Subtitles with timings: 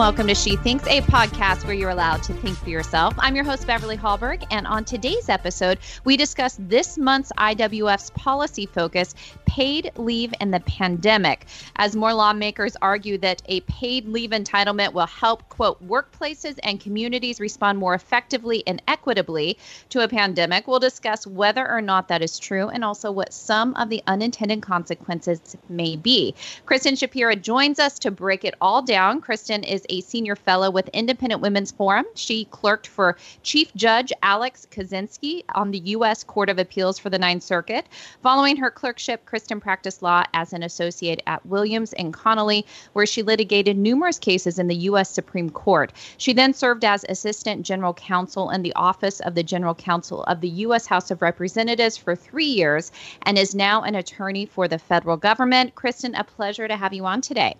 [0.00, 3.12] welcome to She Thinks, a podcast where you're allowed to think for yourself.
[3.18, 8.64] I'm your host, Beverly Hallberg, and on today's episode, we discuss this month's IWF's policy
[8.64, 11.44] focus paid leave in the pandemic,
[11.76, 17.40] as more lawmakers argue that a paid leave entitlement will help, quote, workplaces and communities
[17.40, 19.58] respond more effectively and equitably
[19.88, 20.68] to a pandemic.
[20.68, 24.62] We'll discuss whether or not that is true and also what some of the unintended
[24.62, 26.32] consequences may be.
[26.64, 29.20] Kristen Shapiro joins us to break it all down.
[29.20, 32.06] Kristen is a senior fellow with Independent Women's Forum.
[32.14, 36.24] She clerked for Chief Judge Alex Kozinski on the U.S.
[36.24, 37.86] Court of Appeals for the Ninth Circuit.
[38.22, 43.22] Following her clerkship, Kristen practiced law as an associate at Williams and Connolly, where she
[43.22, 45.10] litigated numerous cases in the U.S.
[45.10, 45.92] Supreme Court.
[46.16, 50.40] She then served as Assistant General Counsel in the Office of the General Counsel of
[50.40, 50.86] the U.S.
[50.86, 52.92] House of Representatives for three years
[53.22, 55.74] and is now an attorney for the federal government.
[55.74, 57.56] Kristen, a pleasure to have you on today.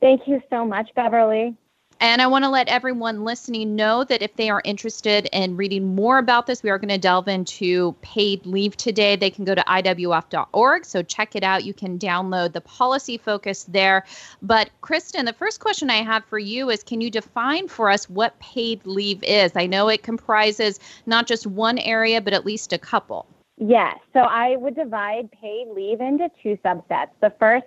[0.00, 1.56] Thank you so much, Beverly.
[2.02, 5.94] And I want to let everyone listening know that if they are interested in reading
[5.94, 9.16] more about this, we are going to delve into paid leave today.
[9.16, 10.86] They can go to IWF.org.
[10.86, 11.64] So check it out.
[11.64, 14.06] You can download the policy focus there.
[14.40, 18.08] But, Kristen, the first question I have for you is can you define for us
[18.08, 19.52] what paid leave is?
[19.54, 23.26] I know it comprises not just one area, but at least a couple.
[23.58, 23.98] Yes.
[24.14, 27.10] So I would divide paid leave into two subsets.
[27.20, 27.66] The first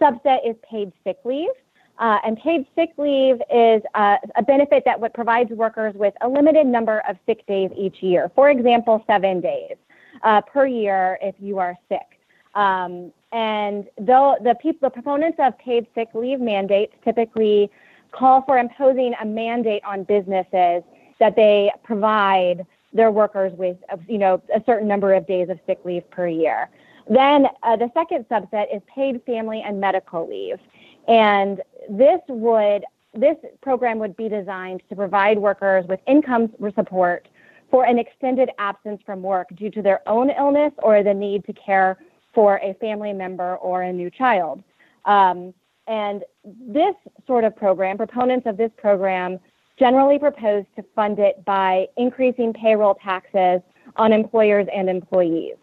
[0.00, 1.50] subset is paid sick leave.
[1.98, 6.66] Uh, and paid sick leave is uh, a benefit that provides workers with a limited
[6.66, 8.30] number of sick days each year.
[8.34, 9.76] For example, seven days
[10.22, 12.18] uh, per year if you are sick.
[12.54, 17.70] Um, and though the people, the proponents of paid sick leave mandates typically
[18.12, 20.82] call for imposing a mandate on businesses
[21.18, 23.76] that they provide their workers with,
[24.08, 26.68] you know, a certain number of days of sick leave per year.
[27.08, 30.58] Then uh, the second subset is paid family and medical leave.
[31.08, 37.26] And this would this program would be designed to provide workers with income support
[37.70, 41.52] for an extended absence from work due to their own illness or the need to
[41.52, 41.98] care
[42.32, 44.62] for a family member or a new child.
[45.04, 45.52] Um,
[45.88, 46.94] and this
[47.26, 49.40] sort of program, proponents of this program
[49.78, 53.60] generally propose to fund it by increasing payroll taxes
[53.96, 55.56] on employers and employees.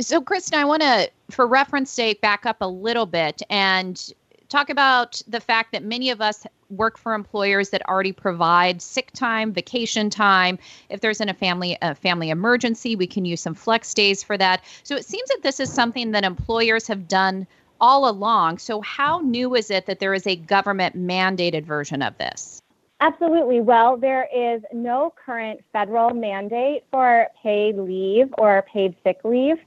[0.00, 4.12] So, Kristen, I want to, for reference sake, back up a little bit and
[4.48, 9.10] talk about the fact that many of us work for employers that already provide sick
[9.12, 10.58] time, vacation time.
[10.88, 14.38] If there's in a family a family emergency, we can use some flex days for
[14.38, 14.64] that.
[14.82, 17.46] So it seems that this is something that employers have done
[17.80, 18.58] all along.
[18.58, 22.62] So how new is it that there is a government mandated version of this?
[23.00, 23.60] Absolutely.
[23.60, 29.58] Well, there is no current federal mandate for paid leave or paid sick leave,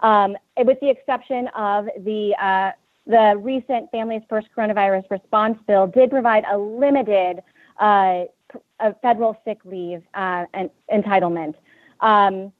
[0.00, 2.72] um, with the exception of the uh,
[3.06, 7.42] the recent Families First Coronavirus Response Bill did provide a limited
[7.78, 8.24] uh,
[8.80, 10.44] a federal sick leave uh,
[10.92, 11.54] entitlement.
[12.00, 12.52] Um,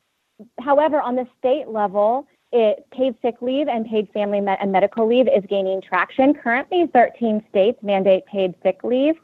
[0.60, 5.06] however, on the state level, it, paid sick leave and paid family me- and medical
[5.06, 6.34] leave is gaining traction.
[6.34, 9.14] Currently, 13 states mandate paid sick leave,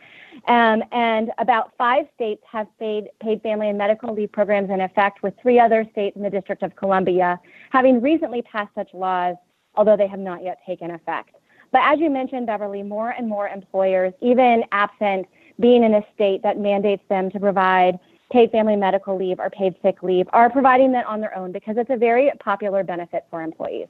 [0.49, 5.23] um, and about five states have paid, paid family and medical leave programs in effect,
[5.23, 7.41] with three other states in the District of Columbia
[7.71, 9.37] having recently passed such laws
[9.77, 11.37] although they have not yet taken effect.
[11.73, 15.27] But as you mentioned, Beverly, more and more employers, even absent
[15.61, 17.99] being in a state that mandates them to provide
[18.31, 21.77] paid family medical leave or paid sick leave, are providing that on their own because
[21.79, 23.87] it's a very popular benefit for employees.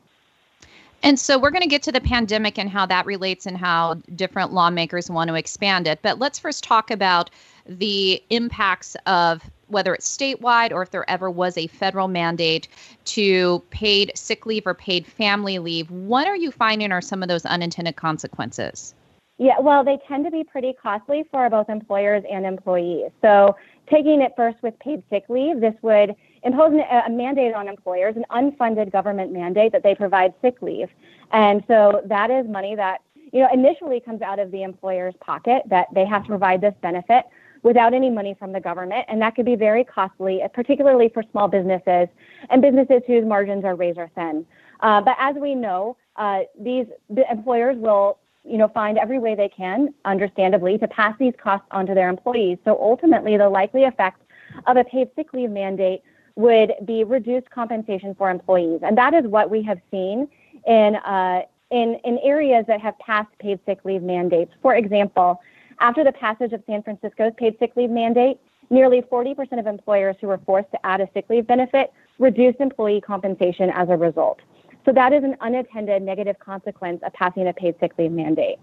[1.02, 3.94] And so we're going to get to the pandemic and how that relates and how
[4.14, 6.00] different lawmakers want to expand it.
[6.02, 7.30] But let's first talk about
[7.66, 12.68] the impacts of whether it's statewide or if there ever was a federal mandate
[13.04, 15.90] to paid sick leave or paid family leave.
[15.90, 18.94] What are you finding are some of those unintended consequences?
[19.38, 23.10] Yeah, well, they tend to be pretty costly for both employers and employees.
[23.20, 23.56] So,
[23.90, 26.16] taking it first with paid sick leave, this would
[26.46, 30.88] impose a mandate on employers, an unfunded government mandate that they provide sick leave.
[31.32, 32.98] And so that is money that,
[33.32, 36.74] you know, initially comes out of the employer's pocket that they have to provide this
[36.80, 37.24] benefit
[37.62, 39.04] without any money from the government.
[39.08, 42.06] And that could be very costly, particularly for small businesses
[42.48, 44.46] and businesses whose margins are razor thin.
[44.80, 49.34] Uh, but as we know, uh, these the employers will you know, find every way
[49.34, 52.58] they can, understandably, to pass these costs onto their employees.
[52.64, 54.22] So ultimately, the likely effect
[54.66, 56.02] of a paid sick leave mandate
[56.36, 60.28] would be reduced compensation for employees, and that is what we have seen
[60.66, 64.52] in uh, in in areas that have passed paid sick leave mandates.
[64.62, 65.40] For example,
[65.80, 68.38] after the passage of San Francisco's paid sick leave mandate,
[68.70, 73.00] nearly 40% of employers who were forced to add a sick leave benefit reduced employee
[73.00, 74.40] compensation as a result.
[74.84, 78.58] So that is an unattended negative consequence of passing a paid sick leave mandate.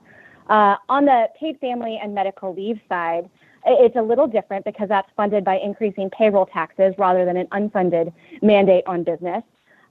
[0.50, 3.30] Uh, on the paid family and medical leave side,
[3.66, 8.14] it's a little different because that's funded by increasing payroll taxes rather than an unfunded
[8.42, 9.44] mandate on business.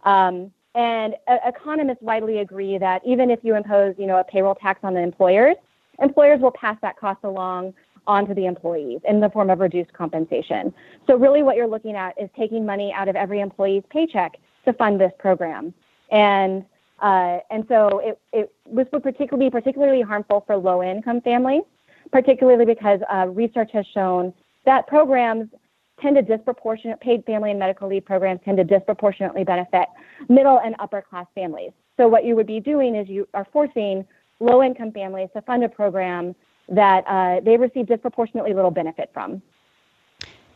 [0.05, 4.55] Um, and uh, economists widely agree that even if you impose, you know, a payroll
[4.55, 5.57] tax on the employers,
[6.01, 7.75] employers will pass that cost along
[8.07, 10.75] onto the employees in the form of reduced compensation.
[11.07, 14.73] So really what you're looking at is taking money out of every employee's paycheck to
[14.73, 15.73] fund this program.
[16.11, 16.65] And
[17.01, 21.63] uh, and so it, it this would particularly be particularly harmful for low income families,
[22.13, 24.33] particularly because uh, research has shown
[24.65, 25.49] that programs
[26.01, 29.89] tend to disproportionate paid family and medical leave programs tend to disproportionately benefit
[30.29, 31.71] middle and upper class families.
[31.97, 34.05] So what you would be doing is you are forcing
[34.41, 36.35] low income families to fund a program
[36.69, 39.43] that uh, they receive disproportionately little benefit from.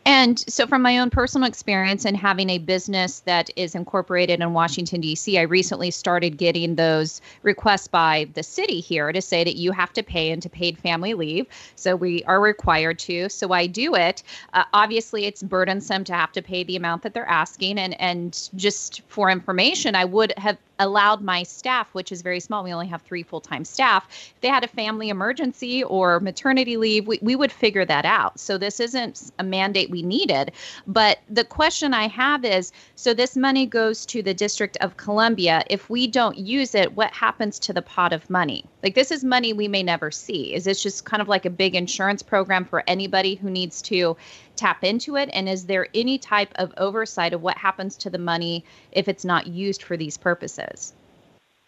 [0.06, 4.52] And so, from my own personal experience and having a business that is incorporated in
[4.52, 9.56] Washington, D.C., I recently started getting those requests by the city here to say that
[9.56, 11.46] you have to pay into paid family leave.
[11.74, 13.28] So, we are required to.
[13.28, 14.22] So, I do it.
[14.54, 17.76] Uh, obviously, it's burdensome to have to pay the amount that they're asking.
[17.76, 22.64] And, and just for information, I would have allowed my staff, which is very small,
[22.64, 26.76] we only have three full time staff, if they had a family emergency or maternity
[26.76, 28.38] leave, we, we would figure that out.
[28.38, 30.52] So this isn't a mandate we needed.
[30.86, 35.64] But the question I have is so this money goes to the District of Columbia.
[35.70, 38.64] If we don't use it, what happens to the pot of money?
[38.82, 40.54] Like this is money we may never see.
[40.54, 44.16] Is this just kind of like a big insurance program for anybody who needs to
[44.56, 45.30] tap into it?
[45.32, 49.24] And is there any type of oversight of what happens to the money if it's
[49.24, 50.94] not used for these purposes?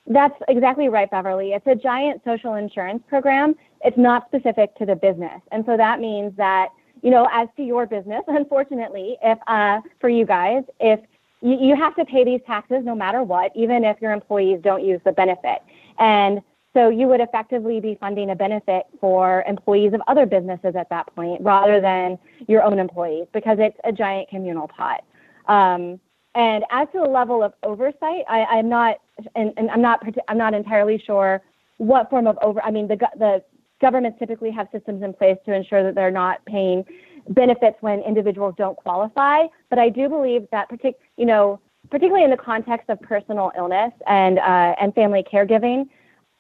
[0.06, 1.52] That's exactly right, Beverly.
[1.52, 3.55] It's a giant social insurance program.
[3.85, 5.40] It's not specific to the business.
[5.52, 6.70] And so that means that,
[7.02, 11.00] you know, as to your business, unfortunately, if uh, for you guys, if
[11.43, 14.85] you, you have to pay these taxes no matter what, even if your employees don't
[14.85, 15.62] use the benefit.
[15.99, 16.40] And
[16.75, 21.12] so you would effectively be funding a benefit for employees of other businesses at that
[21.15, 25.03] point rather than your own employees because it's a giant communal pot.
[25.47, 25.99] Um,
[26.35, 28.99] and as to the level of oversight, I, am not,
[29.35, 31.43] and, and, I'm not, I'm not entirely sure
[31.79, 32.62] what form of over.
[32.62, 33.43] I mean, the the
[33.81, 36.85] governments typically have systems in place to ensure that they're not paying
[37.31, 39.44] benefits when individuals don't qualify.
[39.71, 41.61] But I do believe that, partic- you know,
[41.91, 45.88] particularly in the context of personal illness and uh, and family caregiving,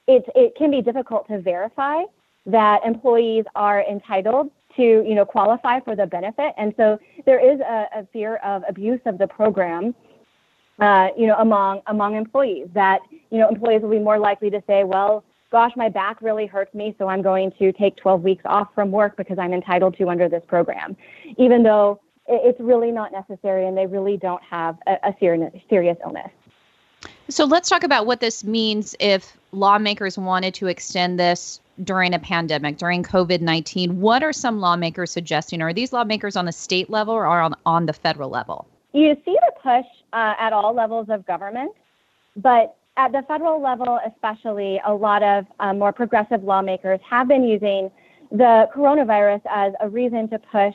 [0.08, 2.02] it, it can be difficult to verify
[2.46, 6.54] that employees are entitled to you know qualify for the benefit.
[6.56, 9.94] And so there is a, a fear of abuse of the program
[10.78, 13.00] uh, you know among among employees that
[13.30, 16.72] you know employees will be more likely to say well gosh my back really hurts
[16.74, 20.08] me so i'm going to take 12 weeks off from work because i'm entitled to
[20.08, 20.96] under this program.
[21.36, 25.96] Even though it's really not necessary and they really don't have a, a serious serious
[26.04, 26.30] illness.
[27.28, 32.18] So let's talk about what this means if lawmakers wanted to extend this during a
[32.18, 34.00] pandemic, during COVID 19.
[34.00, 35.62] What are some lawmakers suggesting?
[35.62, 38.66] Are these lawmakers on the state level or on, on the federal level?
[38.92, 41.72] You see the push uh, at all levels of government,
[42.36, 47.44] but at the federal level, especially, a lot of uh, more progressive lawmakers have been
[47.44, 47.90] using
[48.30, 50.74] the coronavirus as a reason to push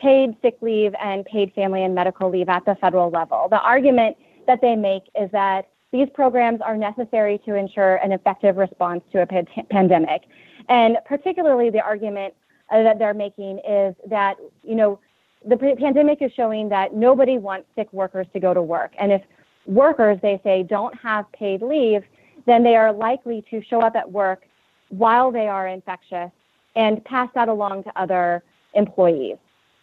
[0.00, 3.48] paid sick leave and paid family and medical leave at the federal level.
[3.50, 8.56] The argument that they make is that these programs are necessary to ensure an effective
[8.56, 9.26] response to a
[9.70, 10.22] pandemic.
[10.68, 12.34] And particularly the argument
[12.70, 14.98] uh, that they're making is that, you know,
[15.46, 18.92] the pandemic is showing that nobody wants sick workers to go to work.
[18.98, 19.22] And if
[19.66, 22.02] workers, they say, don't have paid leave,
[22.44, 24.42] then they are likely to show up at work
[24.88, 26.30] while they are infectious
[26.76, 28.42] and pass that along to other
[28.74, 29.36] employees.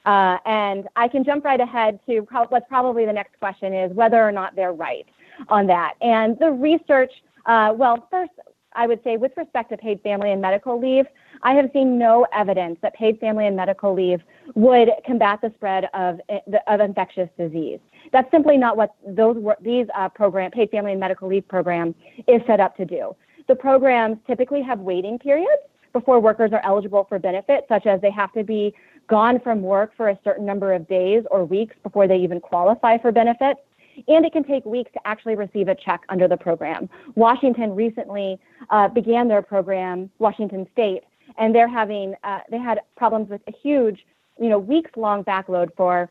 [0.05, 3.91] Uh, and I can jump right ahead to pro- what's probably the next question is
[3.93, 5.07] whether or not they're right
[5.49, 5.93] on that.
[6.01, 7.11] And the research,
[7.45, 8.31] uh, well, first,
[8.75, 11.05] I would say with respect to paid family and medical leave,
[11.43, 14.21] I have seen no evidence that paid family and medical leave
[14.53, 16.19] would combat the spread of,
[16.67, 17.79] of infectious disease.
[18.11, 21.95] That's simply not what those these uh, program, paid family and medical leave program
[22.27, 23.15] is set up to do.
[23.47, 25.61] The programs typically have waiting periods
[25.93, 28.73] before workers are eligible for benefits, such as they have to be
[29.07, 32.97] gone from work for a certain number of days or weeks before they even qualify
[32.97, 33.59] for benefits
[34.07, 36.89] and it can take weeks to actually receive a check under the program.
[37.15, 41.03] Washington recently uh, began their program, Washington State,
[41.37, 44.05] and they're having uh, they had problems with a huge,
[44.39, 46.09] you know, weeks long backload for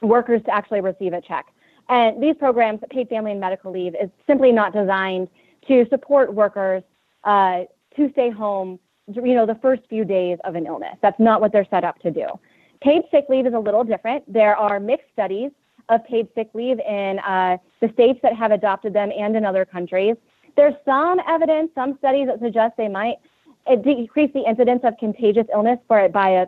[0.00, 1.46] workers to actually receive a check.
[1.88, 5.28] And these programs, paid family and medical leave, is simply not designed
[5.66, 6.82] to support workers
[7.24, 7.64] uh,
[7.96, 10.96] to stay home, you know, the first few days of an illness.
[11.02, 12.26] That's not what they're set up to do.
[12.80, 14.32] Paid sick leave is a little different.
[14.32, 15.50] There are mixed studies
[15.88, 19.64] of paid sick leave in uh, the states that have adopted them and in other
[19.64, 20.16] countries.
[20.56, 23.16] There's some evidence, some studies that suggest they might
[23.82, 26.46] decrease the incidence of contagious illness for by a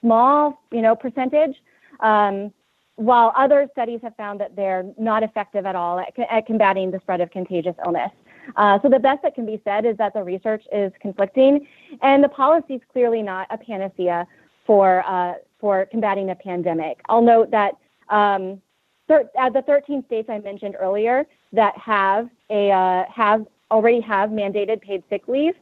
[0.00, 1.56] small, you know, percentage.
[2.00, 2.52] Um,
[2.96, 6.98] while other studies have found that they're not effective at all at, at combating the
[7.00, 8.10] spread of contagious illness.
[8.56, 11.66] Uh, so the best that can be said is that the research is conflicting,
[12.00, 14.26] and the policy is clearly not a panacea
[14.66, 17.00] for uh, for combating a pandemic.
[17.08, 17.72] I'll note that
[18.08, 18.60] um,
[19.08, 24.30] thir- uh, the 13 states I mentioned earlier that have a uh, have already have
[24.30, 25.54] mandated paid sick leave,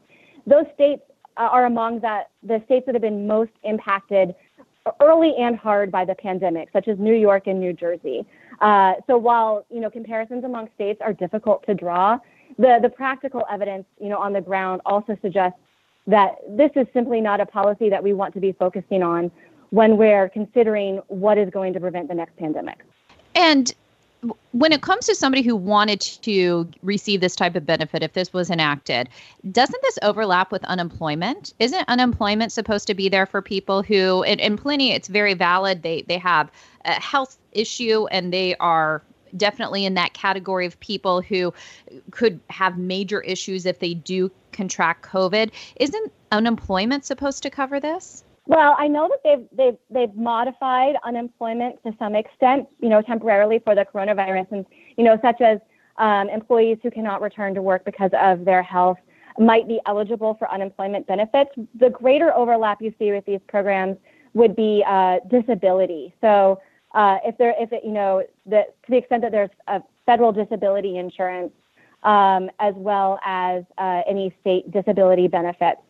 [0.46, 1.02] those states
[1.36, 4.34] are among the, the states that have been most impacted
[5.00, 8.24] early and hard by the pandemic, such as New York and New Jersey.
[8.60, 12.18] Uh, so while you know comparisons among states are difficult to draw,
[12.58, 15.58] the the practical evidence you know on the ground also suggests
[16.06, 19.30] that this is simply not a policy that we want to be focusing on
[19.74, 22.84] when we're considering what is going to prevent the next pandemic.
[23.34, 23.74] And
[24.52, 28.32] when it comes to somebody who wanted to receive this type of benefit, if this
[28.32, 29.08] was enacted,
[29.50, 31.54] doesn't this overlap with unemployment?
[31.58, 35.82] Isn't unemployment supposed to be there for people who, and, and plenty, it's very valid.
[35.82, 36.52] They they have
[36.84, 39.02] a health issue and they are
[39.36, 41.52] definitely in that category of people who
[42.12, 45.50] could have major issues if they do contract COVID.
[45.80, 48.22] Isn't unemployment supposed to cover this?
[48.46, 53.58] Well, I know that they've they've they've modified unemployment to some extent, you know, temporarily
[53.58, 55.58] for the coronavirus, and you know, such as
[55.96, 58.98] um, employees who cannot return to work because of their health
[59.38, 61.50] might be eligible for unemployment benefits.
[61.78, 63.96] The greater overlap you see with these programs
[64.34, 66.14] would be uh, disability.
[66.20, 66.60] So
[66.94, 70.32] uh, if there, if it, you know, the, to the extent that there's a federal
[70.32, 71.52] disability insurance,
[72.02, 75.80] um, as well as uh, any state disability benefits.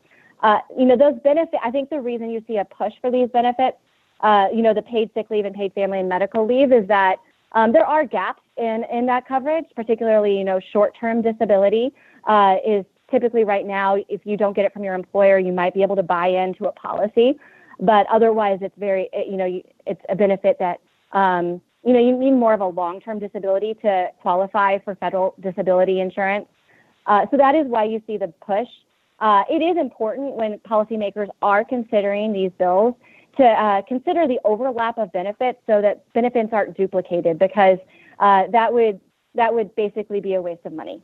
[0.45, 3.31] Uh, you know, those benefits, I think the reason you see a push for these
[3.31, 3.79] benefits,
[4.21, 7.17] uh, you know, the paid sick leave and paid family and medical leave is that
[7.53, 11.95] um, there are gaps in, in that coverage, particularly, you know, short-term disability
[12.29, 15.73] uh, is typically right now, if you don't get it from your employer, you might
[15.73, 17.39] be able to buy into a policy.
[17.81, 20.79] But otherwise, it's very, you know, it's a benefit that,
[21.13, 26.01] um, you know, you need more of a long-term disability to qualify for federal disability
[26.01, 26.49] insurance.
[27.07, 28.69] Uh, so that is why you see the push
[29.21, 32.95] uh, it is important when policymakers are considering these bills
[33.37, 37.79] to uh, consider the overlap of benefits so that benefits aren't duplicated because
[38.21, 39.01] uh, that would
[39.35, 41.03] that would basically be a waste of money.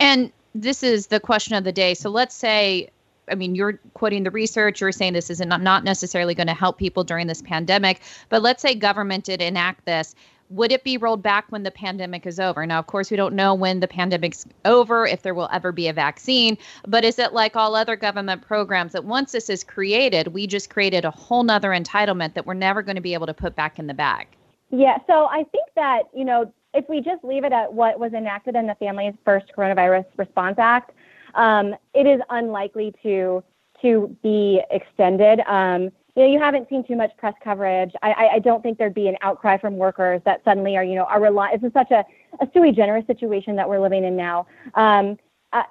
[0.00, 1.92] And this is the question of the day.
[1.92, 2.88] So let's say
[3.28, 4.80] I mean, you're quoting the research.
[4.80, 8.00] You're saying this is not, not necessarily going to help people during this pandemic.
[8.28, 10.14] But let's say government did enact this
[10.50, 12.64] would it be rolled back when the pandemic is over?
[12.66, 15.88] Now, of course, we don't know when the pandemic's over, if there will ever be
[15.88, 20.28] a vaccine, but is it like all other government programs that once this is created,
[20.28, 23.34] we just created a whole nother entitlement that we're never going to be able to
[23.34, 24.28] put back in the bag?
[24.70, 28.12] Yeah, so I think that, you know, if we just leave it at what was
[28.12, 30.92] enacted in the Family's First Coronavirus Response Act,
[31.34, 33.42] um, it is unlikely to
[33.82, 35.40] to be extended.
[35.46, 37.92] Um, you know, you haven't seen too much press coverage.
[38.02, 41.04] I, I, don't think there'd be an outcry from workers that suddenly are, you know,
[41.04, 41.54] are rely.
[41.54, 42.04] This is such a,
[42.40, 44.46] a sui generis situation that we're living in now.
[44.74, 45.18] Um,
[45.52, 45.64] uh,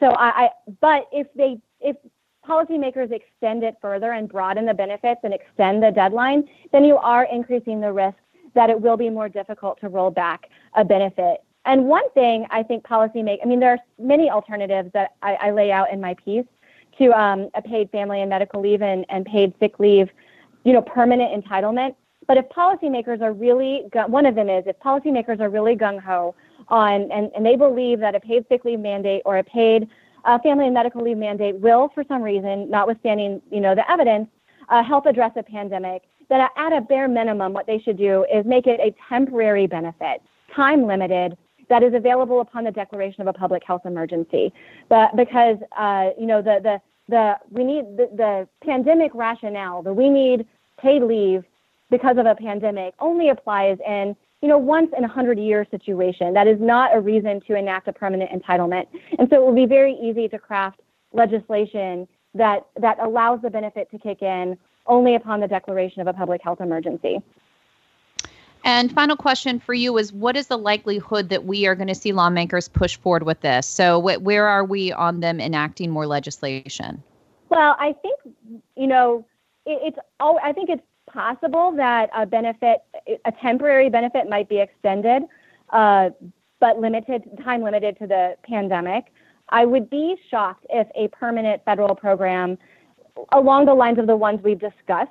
[0.00, 0.48] so I, I,
[0.80, 1.96] but if they, if
[2.48, 7.24] policymakers extend it further and broaden the benefits and extend the deadline, then you are
[7.30, 8.16] increasing the risk
[8.54, 11.42] that it will be more difficult to roll back a benefit.
[11.66, 15.50] And one thing I think policymakers, I mean, there are many alternatives that I, I
[15.50, 16.46] lay out in my piece
[17.00, 20.08] to um, a paid family and medical leave and, and paid sick leave,
[20.64, 21.94] you know, permanent entitlement.
[22.26, 26.34] But if policymakers are really, one of them is if policymakers are really gung ho
[26.68, 29.88] on, and, and they believe that a paid sick leave mandate or a paid
[30.24, 34.28] uh, family and medical leave mandate will, for some reason, notwithstanding, you know, the evidence,
[34.68, 38.44] uh, help address a pandemic, then at a bare minimum, what they should do is
[38.46, 40.22] make it a temporary benefit,
[40.54, 41.36] time limited,
[41.68, 44.52] that is available upon the declaration of a public health emergency.
[44.88, 49.92] But because, uh, you know, the, the, the we need the, the pandemic rationale, the
[49.92, 50.46] we need
[50.80, 51.44] paid leave
[51.90, 56.32] because of a pandemic only applies in you know once in a hundred year situation.
[56.32, 58.86] That is not a reason to enact a permanent entitlement,
[59.18, 60.80] and so it will be very easy to craft
[61.12, 66.12] legislation that that allows the benefit to kick in only upon the declaration of a
[66.12, 67.20] public health emergency.
[68.64, 71.94] And final question for you is what is the likelihood that we are going to
[71.94, 73.66] see lawmakers push forward with this?
[73.66, 77.02] So, wh- where are we on them enacting more legislation?
[77.48, 78.16] Well, I think,
[78.76, 79.26] you know,
[79.66, 82.78] it, it's all, I think it's possible that a benefit,
[83.24, 85.22] a temporary benefit might be extended,
[85.70, 86.10] uh,
[86.60, 89.06] but limited, time limited to the pandemic.
[89.48, 92.58] I would be shocked if a permanent federal program
[93.32, 95.10] along the lines of the ones we've discussed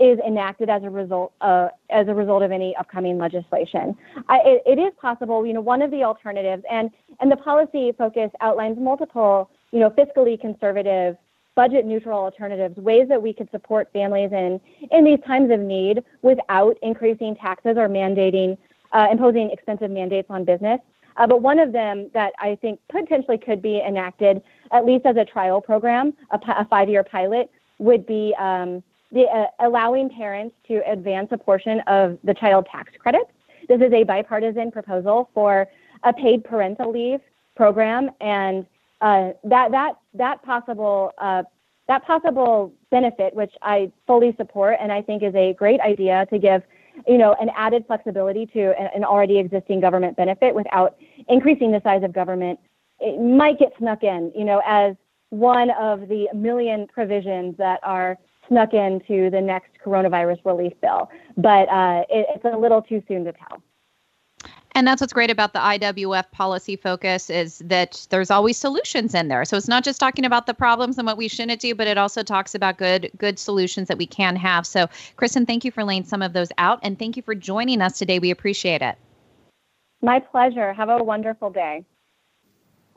[0.00, 3.96] is enacted as a result uh, as a result of any upcoming legislation.
[4.28, 6.90] I, it, it is possible, you know, one of the alternatives, and
[7.20, 11.16] and the policy focus outlines multiple, you know, fiscally conservative
[11.58, 14.60] budget neutral alternatives, ways that we could support families in,
[14.92, 18.56] in these times of need without increasing taxes or mandating,
[18.92, 20.78] uh, imposing expensive mandates on business.
[21.16, 24.40] Uh, but one of them that I think potentially could be enacted,
[24.70, 27.50] at least as a trial program, a, a five year pilot,
[27.80, 28.80] would be um,
[29.12, 33.30] the, uh, allowing parents to advance a portion of the child tax credits.
[33.68, 35.68] This is a bipartisan proposal for
[36.02, 37.20] a paid parental leave
[37.56, 38.66] program, and
[39.00, 41.42] uh, that that that possible uh,
[41.88, 46.38] that possible benefit, which I fully support and I think is a great idea to
[46.38, 46.62] give,
[47.06, 50.96] you know, an added flexibility to an already existing government benefit without
[51.28, 52.60] increasing the size of government,
[53.00, 54.96] it might get snuck in, you know, as
[55.30, 61.10] one of the million provisions that are snuck into the next coronavirus relief bill.
[61.36, 63.62] But uh, it, it's a little too soon to tell.
[64.72, 69.28] And that's what's great about the IWF policy focus is that there's always solutions in
[69.28, 69.44] there.
[69.44, 71.98] So it's not just talking about the problems and what we shouldn't do, but it
[71.98, 74.66] also talks about good good solutions that we can have.
[74.66, 74.86] So
[75.16, 77.98] Kristen, thank you for laying some of those out and thank you for joining us
[77.98, 78.18] today.
[78.18, 78.96] We appreciate it.
[80.00, 80.72] My pleasure.
[80.72, 81.84] Have a wonderful day.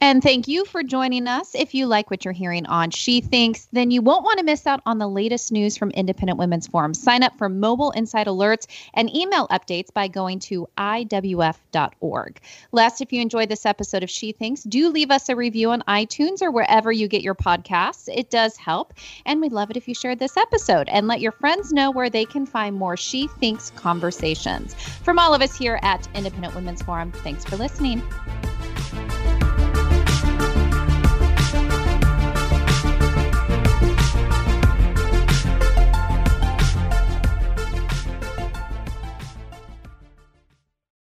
[0.04, 1.54] And thank you for joining us.
[1.54, 4.66] If you like what you're hearing on She Thinks, then you won't want to miss
[4.66, 6.96] out on the latest news from Independent Women's Forum.
[6.96, 8.66] Sign up for mobile inside alerts
[8.96, 12.42] and email updates by going to IWF.org.
[12.72, 15.84] Last, if you enjoyed this episode of She Thinks, do leave us a review on
[15.88, 18.10] iTunes or wherever you get your podcasts.
[18.12, 18.96] It does help.
[19.28, 22.10] And we'd love it if you shared this episode and let your friends know where
[22.10, 24.74] they can find more She Thinks conversations.
[24.74, 28.02] From all of us here at Independent Women's Forum, thanks for listening.